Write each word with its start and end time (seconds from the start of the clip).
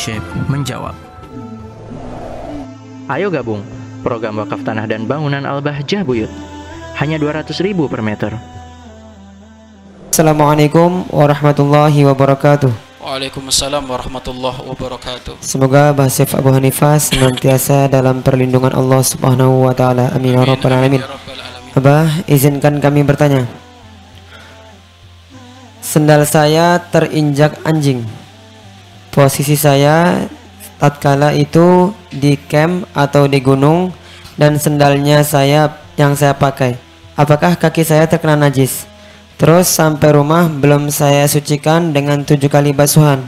Syekh 0.00 0.24
menjawab. 0.48 0.96
Ayo 3.12 3.28
gabung 3.28 3.60
program 4.00 4.40
wakaf 4.40 4.64
tanah 4.64 4.88
dan 4.88 5.04
bangunan 5.04 5.44
Al-Bahjah 5.44 6.08
Buyut. 6.08 6.32
Hanya 6.96 7.20
200 7.20 7.52
ribu 7.60 7.84
per 7.84 8.00
meter. 8.00 8.32
Assalamualaikum 10.08 11.04
warahmatullahi 11.12 12.08
wabarakatuh. 12.08 12.72
Waalaikumsalam 13.04 13.84
warahmatullahi 13.84 14.64
wabarakatuh. 14.72 15.36
Semoga 15.44 15.92
Syekh 16.08 16.32
Abu 16.32 16.48
Hanifah 16.48 16.96
senantiasa 16.96 17.84
dalam 17.92 18.24
perlindungan 18.24 18.72
Allah 18.72 19.04
Subhanahu 19.04 19.68
wa 19.68 19.76
taala. 19.76 20.16
Amin 20.16 20.32
ya 20.32 20.48
rabbal 20.48 20.80
alamin. 20.80 21.04
Ya 21.04 21.12
Rabbal 21.12 21.40
alamin. 21.44 21.76
Abah, 21.76 22.08
izinkan 22.24 22.80
kami 22.80 23.04
bertanya. 23.04 23.44
Sendal 25.84 26.24
saya 26.24 26.80
terinjak 26.88 27.60
anjing. 27.68 28.08
Posisi 29.10 29.58
saya 29.58 30.22
tatkala 30.78 31.34
itu 31.34 31.90
di 32.14 32.38
camp 32.38 32.86
atau 32.94 33.26
di 33.26 33.42
gunung 33.42 33.90
dan 34.38 34.54
sendalnya 34.56 35.26
saya 35.26 35.68
yang 35.98 36.14
saya 36.14 36.32
pakai. 36.32 36.78
Apakah 37.18 37.58
kaki 37.58 37.82
saya 37.82 38.06
terkena 38.06 38.38
najis? 38.38 38.86
Terus 39.34 39.66
sampai 39.66 40.14
rumah 40.14 40.46
belum 40.46 40.88
saya 40.94 41.26
sucikan 41.26 41.90
dengan 41.90 42.22
tujuh 42.22 42.46
kali 42.46 42.70
basuhan. 42.70 43.26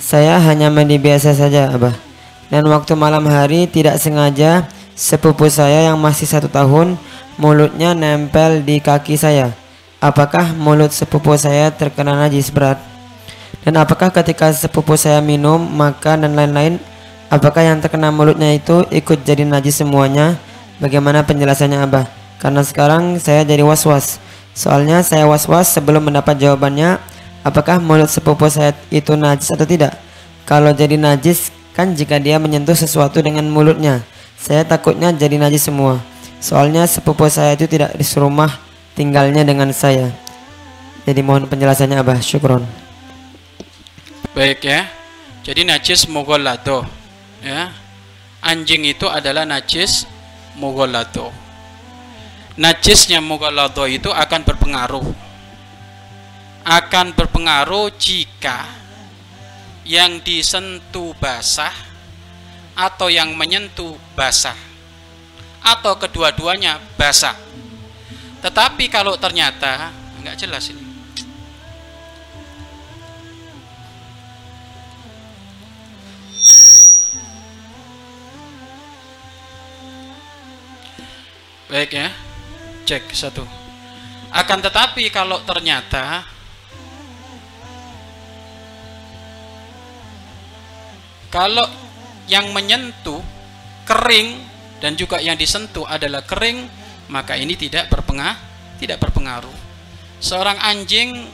Saya 0.00 0.40
hanya 0.40 0.72
mandi 0.72 0.96
biasa 0.96 1.34
saja, 1.34 1.74
Abah. 1.74 1.94
Dan 2.48 2.64
waktu 2.72 2.96
malam 2.96 3.28
hari 3.28 3.68
tidak 3.68 4.00
sengaja 4.00 4.64
sepupu 4.96 5.52
saya 5.52 5.92
yang 5.92 6.00
masih 6.00 6.24
satu 6.24 6.48
tahun 6.48 6.96
mulutnya 7.36 7.92
nempel 7.92 8.64
di 8.64 8.80
kaki 8.80 9.20
saya. 9.20 9.52
Apakah 10.00 10.56
mulut 10.56 10.94
sepupu 10.94 11.36
saya 11.36 11.68
terkena 11.68 12.16
najis 12.16 12.48
berat? 12.48 12.87
Dan 13.66 13.74
apakah 13.78 14.14
ketika 14.14 14.54
sepupu 14.54 14.94
saya 14.94 15.18
minum, 15.18 15.58
makan 15.58 16.24
dan 16.24 16.32
lain-lain, 16.38 16.78
apakah 17.28 17.66
yang 17.66 17.82
terkena 17.82 18.08
mulutnya 18.14 18.54
itu 18.54 18.86
ikut 18.88 19.26
jadi 19.26 19.42
najis 19.42 19.82
semuanya? 19.82 20.38
Bagaimana 20.78 21.26
penjelasannya 21.26 21.78
Abah? 21.82 22.06
Karena 22.38 22.62
sekarang 22.62 23.18
saya 23.18 23.42
jadi 23.42 23.66
was-was. 23.66 24.22
Soalnya 24.54 25.02
saya 25.02 25.26
was-was 25.26 25.74
sebelum 25.74 26.06
mendapat 26.06 26.38
jawabannya, 26.38 27.02
apakah 27.42 27.82
mulut 27.82 28.06
sepupu 28.06 28.46
saya 28.46 28.74
itu 28.94 29.18
najis 29.18 29.50
atau 29.50 29.66
tidak? 29.66 29.98
Kalau 30.46 30.70
jadi 30.70 30.94
najis, 30.94 31.50
kan 31.74 31.92
jika 31.98 32.22
dia 32.22 32.38
menyentuh 32.38 32.78
sesuatu 32.78 33.18
dengan 33.20 33.46
mulutnya. 33.50 34.06
Saya 34.38 34.62
takutnya 34.62 35.10
jadi 35.10 35.34
najis 35.34 35.66
semua. 35.66 35.98
Soalnya 36.38 36.86
sepupu 36.86 37.26
saya 37.26 37.58
itu 37.58 37.66
tidak 37.66 37.98
di 37.98 38.06
serumah 38.06 38.54
tinggalnya 38.94 39.42
dengan 39.42 39.74
saya. 39.74 40.14
Jadi 41.02 41.20
mohon 41.26 41.50
penjelasannya 41.50 41.98
Abah. 41.98 42.22
Syukron. 42.22 42.87
Baik 44.38 44.70
ya. 44.70 44.86
Jadi 45.42 45.66
najis 45.66 46.06
mughalladoh 46.06 46.86
ya. 47.42 47.74
Anjing 48.38 48.86
itu 48.86 49.10
adalah 49.10 49.42
najis 49.42 50.06
mughalladoh. 50.54 51.34
Najisnya 52.54 53.18
mughalladoh 53.18 53.90
itu 53.90 54.14
akan 54.14 54.46
berpengaruh. 54.46 55.02
Akan 56.62 57.10
berpengaruh 57.18 57.90
jika 57.98 58.62
yang 59.82 60.22
disentuh 60.22 61.18
basah 61.18 61.74
atau 62.78 63.10
yang 63.10 63.34
menyentuh 63.34 63.98
basah 64.14 64.54
atau 65.66 65.98
kedua-duanya 65.98 66.78
basah. 66.94 67.34
Tetapi 68.38 68.86
kalau 68.86 69.18
ternyata 69.18 69.90
nggak 70.22 70.38
jelas 70.38 70.70
ini. 70.70 70.87
Baik 81.68 82.00
ya, 82.00 82.08
cek 82.88 83.12
satu. 83.12 83.44
Akan 84.32 84.64
tetapi 84.64 85.12
kalau 85.12 85.44
ternyata 85.44 86.24
kalau 91.28 91.68
yang 92.24 92.48
menyentuh 92.56 93.20
kering 93.84 94.40
dan 94.80 94.96
juga 94.96 95.20
yang 95.20 95.36
disentuh 95.36 95.84
adalah 95.84 96.24
kering, 96.24 96.64
maka 97.12 97.36
ini 97.36 97.52
tidak 97.52 97.92
berpengaruh, 97.92 98.40
tidak 98.80 98.96
berpengaruh. 99.04 99.56
Seorang 100.24 100.56
anjing 100.64 101.28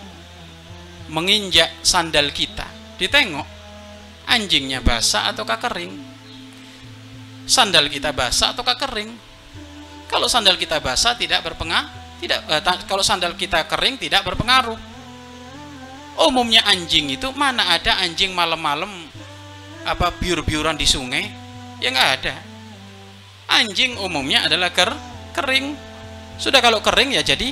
menginjak 1.14 1.70
sandal 1.86 2.34
kita, 2.34 2.66
ditengok 2.98 3.46
anjingnya 4.26 4.82
basah 4.82 5.30
ataukah 5.30 5.62
kering. 5.62 5.94
Sandal 7.46 7.86
kita 7.86 8.10
basah 8.10 8.50
ataukah 8.50 8.74
kering. 8.82 9.33
Kalau 10.08 10.28
sandal 10.28 10.60
kita 10.60 10.78
basah 10.78 11.16
tidak 11.16 11.42
berpengaruh, 11.42 12.20
tidak 12.20 12.40
eh, 12.48 12.62
kalau 12.88 13.04
sandal 13.04 13.36
kita 13.36 13.64
kering 13.68 14.00
tidak 14.00 14.24
berpengaruh. 14.24 14.76
Umumnya 16.14 16.62
anjing 16.70 17.10
itu 17.10 17.26
mana 17.34 17.74
ada 17.74 17.98
anjing 17.98 18.30
malam-malam 18.30 18.86
apa 19.82 20.14
biur-biuran 20.14 20.78
di 20.78 20.86
sungai? 20.86 21.26
Ya 21.82 21.90
nggak 21.90 22.10
ada. 22.22 22.34
Anjing 23.60 23.98
umumnya 23.98 24.46
adalah 24.46 24.70
ker 24.70 24.94
kering. 25.34 25.74
Sudah 26.38 26.62
kalau 26.62 26.78
kering 26.80 27.18
ya 27.18 27.22
jadi 27.26 27.50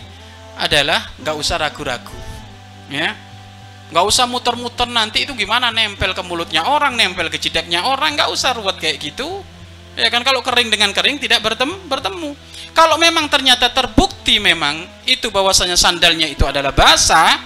adalah 0.57 1.11
nggak 1.19 1.37
usah 1.37 1.59
ragu-ragu. 1.59 2.15
Ya. 2.89 3.19
Nggak 3.93 4.05
usah 4.09 4.25
muter-muter 4.25 4.89
nanti 4.89 5.29
itu 5.29 5.37
gimana 5.37 5.69
nempel 5.69 6.17
ke 6.17 6.23
mulutnya 6.25 6.65
orang, 6.65 6.97
nempel 6.97 7.29
ke 7.29 7.37
jidatnya 7.37 7.85
orang, 7.85 8.17
nggak 8.17 8.33
usah 8.33 8.57
ruwet 8.57 8.81
kayak 8.81 8.97
gitu. 9.03 9.45
Ya 9.93 10.09
kan 10.09 10.25
kalau 10.25 10.41
kering 10.41 10.73
dengan 10.73 10.89
kering 10.97 11.21
tidak 11.21 11.45
bertemu, 11.45 11.77
bertemu. 11.85 12.31
Kalau 12.73 12.97
memang 12.97 13.29
ternyata 13.29 13.69
terbukti 13.69 14.41
memang 14.41 14.89
itu 15.05 15.29
bahwasanya 15.29 15.77
sandalnya 15.77 16.25
itu 16.25 16.49
adalah 16.49 16.73
basah, 16.73 17.37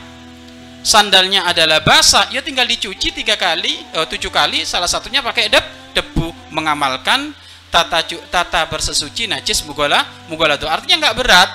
sandalnya 0.86 1.50
adalah 1.50 1.82
basah, 1.82 2.30
ya 2.30 2.38
tinggal 2.46 2.62
dicuci 2.70 3.10
tiga 3.10 3.34
kali, 3.34 3.82
eh, 3.82 4.06
tujuh 4.06 4.30
kali, 4.30 4.62
salah 4.62 4.86
satunya 4.86 5.18
pakai 5.18 5.50
deb, 5.50 5.66
debu, 5.98 6.54
mengamalkan 6.54 7.34
tata 7.66 8.06
tata 8.30 8.62
bersesuci 8.70 9.26
najis 9.26 9.66
mugola 9.66 10.06
mugola 10.30 10.54
itu 10.54 10.70
artinya 10.70 11.10
nggak 11.10 11.16
berat, 11.18 11.50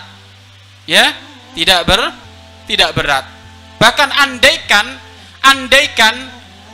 ya, 0.84 1.16
tidak 1.56 1.88
ber, 1.88 2.02
tidak 2.68 2.91
berat. 2.91 3.23
Bahkan 3.79 4.09
andaikan, 4.12 4.85
andaikan, 5.40 6.16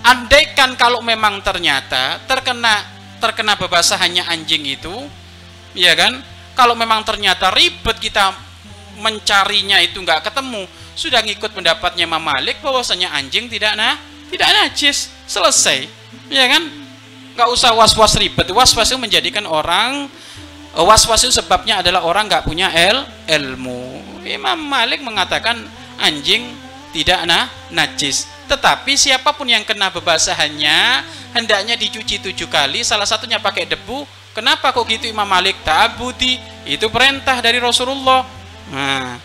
andaikan 0.02 0.74
kalau 0.74 1.06
memang 1.06 1.46
ternyata 1.46 2.18
terkena 2.26 2.97
terkena 3.18 3.58
bebasahannya 3.58 4.26
anjing 4.26 4.64
itu, 4.66 4.96
ya 5.78 5.94
kan? 5.94 6.22
Kalau 6.58 6.74
memang 6.74 7.06
ternyata 7.06 7.54
ribet 7.54 8.02
kita 8.02 8.34
mencarinya 8.98 9.78
itu 9.82 10.02
nggak 10.02 10.26
ketemu, 10.26 10.66
sudah 10.98 11.22
ngikut 11.22 11.54
pendapatnya 11.54 12.10
Imam 12.10 12.22
Malik 12.22 12.58
bahwasanya 12.66 13.14
anjing 13.14 13.46
tidak 13.46 13.78
nah 13.78 13.94
tidak 14.28 14.50
najis, 14.50 15.14
selesai, 15.30 15.88
ya 16.28 16.46
kan? 16.50 16.64
Nggak 17.38 17.50
usah 17.54 17.72
was-was 17.78 18.18
ribet, 18.18 18.50
was-was 18.50 18.90
itu 18.90 19.00
menjadikan 19.00 19.46
orang 19.46 20.10
eh, 20.74 20.86
was-was 20.86 21.24
itu 21.24 21.38
sebabnya 21.38 21.86
adalah 21.86 22.04
orang 22.04 22.26
nggak 22.26 22.44
punya 22.44 22.74
el 22.74 23.06
ilmu. 23.30 24.02
Imam 24.28 24.60
Malik 24.60 25.00
mengatakan 25.06 25.56
anjing 26.02 26.50
tidak 26.92 27.24
nah 27.30 27.48
najis, 27.70 28.26
tetapi 28.48 28.96
siapa 28.96 29.36
pun 29.36 29.46
yang 29.46 29.68
kena 29.68 29.92
bebasahannya 29.92 31.04
hendaknya 31.36 31.76
dicuci 31.76 32.24
tujuh 32.24 32.48
kali, 32.48 32.82
salah 32.82 33.06
satunya 33.06 33.38
pakai 33.38 33.68
debu. 33.68 34.08
Kenapa 34.32 34.70
kok 34.70 34.86
gitu 34.88 35.10
Imam 35.10 35.26
Malik? 35.26 35.60
Ta'abudi, 35.66 36.38
itu 36.66 36.86
perintah 36.94 37.42
dari 37.42 37.58
Rasulullah. 37.58 38.22
Nah, 38.70 39.18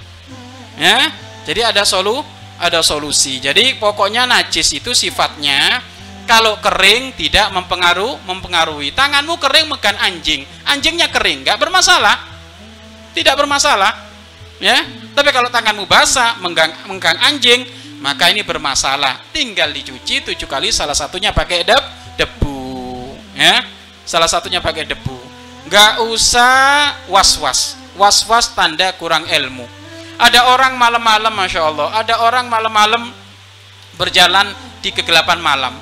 ya, 0.75 1.13
jadi 1.45 1.69
ada 1.69 1.85
solu, 1.85 2.25
ada 2.57 2.81
solusi. 2.81 3.37
Jadi 3.37 3.77
pokoknya 3.77 4.25
najis 4.25 4.73
itu 4.73 4.97
sifatnya 4.97 5.85
kalau 6.25 6.57
kering 6.65 7.13
tidak 7.19 7.53
mempengaruh, 7.53 8.25
mempengaruhi. 8.25 8.95
Tanganmu 8.97 9.37
kering 9.37 9.69
megang 9.69 9.99
anjing, 10.01 10.49
anjingnya 10.65 11.13
kering, 11.13 11.45
nggak 11.45 11.61
bermasalah, 11.61 12.17
tidak 13.13 13.37
bermasalah, 13.37 13.93
ya. 14.63 14.81
Tapi 15.13 15.29
kalau 15.29 15.53
tanganmu 15.53 15.85
basah 15.85 16.41
menggang, 16.41 16.73
menggang 16.89 17.21
anjing, 17.21 17.69
maka 18.03 18.35
ini 18.35 18.43
bermasalah. 18.43 19.23
Tinggal 19.31 19.71
dicuci 19.71 20.27
tujuh 20.27 20.51
kali, 20.51 20.75
salah 20.75 20.99
satunya 20.99 21.31
pakai 21.31 21.63
deb, 21.63 21.83
debu, 22.19 23.15
ya. 23.39 23.63
Salah 24.03 24.27
satunya 24.27 24.59
pakai 24.59 24.83
debu. 24.83 25.15
Nggak 25.71 26.03
usah 26.11 26.99
was-was, 27.07 27.79
was-was 27.95 28.51
tanda 28.53 28.91
kurang 28.99 29.25
ilmu. 29.31 29.65
Ada 30.19 30.51
orang 30.51 30.75
malam-malam, 30.75 31.33
masya 31.33 31.63
Allah, 31.63 31.89
ada 31.95 32.15
orang 32.27 32.51
malam-malam 32.51 33.15
berjalan 33.97 34.51
di 34.83 34.91
kegelapan 34.91 35.39
malam, 35.39 35.75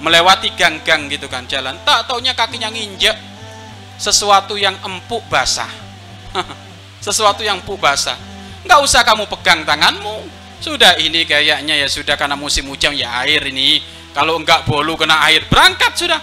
melewati 0.00 0.48
gang-gang 0.56 1.12
gitu 1.12 1.28
kan 1.28 1.44
jalan. 1.44 1.76
Tak 1.84 2.08
taunya 2.08 2.32
kakinya 2.32 2.72
nginjek 2.72 3.14
sesuatu 4.00 4.56
yang 4.56 4.74
empuk 4.80 5.20
basah. 5.28 5.68
sesuatu 7.04 7.44
yang 7.44 7.60
empuk 7.60 7.76
basah. 7.76 8.16
Nggak 8.64 8.80
usah 8.80 9.04
kamu 9.04 9.28
pegang 9.28 9.62
tanganmu. 9.68 10.37
Sudah 10.58 10.98
ini 10.98 11.22
kayaknya 11.22 11.78
ya 11.78 11.86
sudah 11.86 12.18
karena 12.18 12.34
musim 12.34 12.66
hujan 12.66 12.90
ya 12.94 13.22
air 13.22 13.46
ini. 13.46 13.78
Kalau 14.10 14.42
enggak 14.42 14.66
bolu 14.66 14.98
kena 14.98 15.22
air 15.30 15.46
berangkat 15.46 15.94
sudah. 15.94 16.18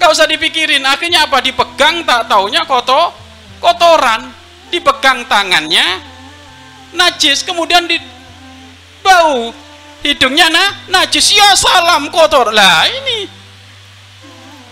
Nggak 0.00 0.08
usah 0.08 0.24
dipikirin 0.24 0.80
akhirnya 0.88 1.28
apa? 1.28 1.44
Dipegang 1.44 2.08
tak 2.08 2.32
taunya 2.32 2.64
kotor 2.64 3.12
kotoran. 3.60 4.32
Dipegang 4.72 5.28
tangannya 5.28 6.00
najis 6.96 7.44
kemudian 7.44 7.84
di 7.84 8.00
bau. 9.04 9.52
Hidungnya 10.00 10.48
nah 10.48 10.68
najis. 10.88 11.36
Ya 11.36 11.52
salam 11.52 12.08
kotor. 12.08 12.56
Lah 12.56 12.88
ini. 12.88 13.28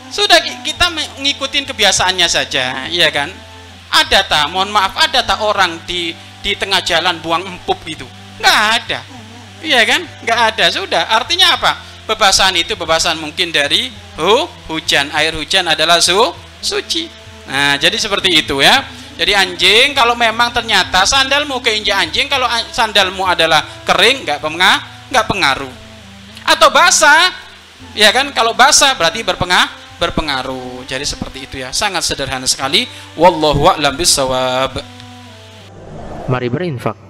Sudah 0.09 0.41
kita 0.65 0.88
mengikuti 0.88 1.61
kebiasaannya 1.69 2.26
saja 2.33 2.88
ya 2.88 3.09
kan? 3.12 3.29
Ada 3.93 4.25
tak 4.25 4.44
mohon 4.49 4.73
maaf 4.73 4.97
ada 4.97 5.21
tak 5.21 5.38
orang 5.44 5.76
di 5.85 6.17
di 6.41 6.56
tengah 6.56 6.81
jalan 6.81 7.21
buang 7.21 7.44
empuk 7.44 7.79
gitu 7.85 8.09
nggak 8.41 8.61
ada. 8.81 9.01
Iya 9.61 9.81
kan? 9.85 10.01
Nggak 10.25 10.41
ada. 10.55 10.65
Sudah. 10.73 11.05
Artinya 11.13 11.61
apa? 11.61 11.73
Bebasan 12.09 12.59
itu 12.59 12.75
bebasan 12.75 13.21
mungkin 13.21 13.55
dari 13.55 13.93
hu, 14.19 14.49
hujan. 14.73 15.13
Air 15.15 15.37
hujan 15.37 15.69
adalah 15.69 16.01
su, 16.03 16.17
suci. 16.65 17.07
Nah 17.47 17.77
jadi 17.77 17.95
seperti 18.01 18.41
itu 18.41 18.59
ya. 18.65 18.83
Jadi 19.21 19.37
anjing 19.37 19.93
kalau 19.93 20.17
memang 20.17 20.49
ternyata 20.49 21.05
sandalmu 21.05 21.61
keinjak 21.61 22.09
anjing 22.09 22.25
kalau 22.25 22.49
sandalmu 22.73 23.29
adalah 23.29 23.61
kering 23.85 24.25
nggak 24.25 24.41
pengah 24.41 24.77
nggak 25.13 25.27
pengaruh. 25.29 25.75
Atau 26.49 26.73
basah. 26.73 27.31
Ya 27.93 28.13
kan? 28.13 28.33
Kalau 28.33 28.57
basah 28.57 28.97
berarti 28.97 29.21
berpengah 29.21 29.69
berpengaruh. 30.01 30.89
Jadi 30.89 31.05
seperti 31.05 31.39
itu 31.45 31.57
ya. 31.61 31.69
Sangat 31.71 32.05
sederhana 32.05 32.49
sekali. 32.49 32.89
Wallahu 33.17 33.69
a'lam 33.69 33.93
bissawab. 33.97 34.81
Mari 36.31 36.49
berinfak 36.49 37.10